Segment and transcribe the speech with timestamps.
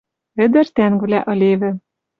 [0.43, 1.71] Ӹдӹр тӓнгвлӓ ылевы